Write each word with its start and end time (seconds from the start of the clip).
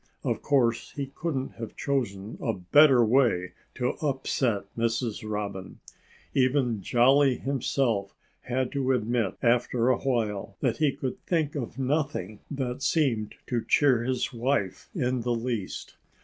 Of 0.23 0.41
course 0.41 0.93
he 0.93 1.11
couldn't 1.13 1.51
have 1.59 1.75
chosen 1.75 2.39
a 2.41 2.53
better 2.53 3.05
way 3.05 3.53
to 3.75 3.89
upset 4.01 4.63
Mrs. 4.75 5.21
Robin. 5.23 5.77
Even 6.33 6.81
Jolly 6.81 7.35
himself 7.37 8.15
had 8.41 8.71
to 8.71 8.93
admit 8.93 9.35
after 9.43 9.89
a 9.89 9.99
while 9.99 10.55
that 10.59 10.77
he 10.77 10.91
could 10.91 11.23
think 11.27 11.53
of 11.53 11.77
nothing 11.77 12.39
that 12.49 12.81
seemed 12.81 13.35
to 13.45 13.63
cheer 13.63 14.03
his 14.03 14.33
wife 14.33 14.89
in 14.95 15.21
the 15.21 15.35
least. 15.35 15.93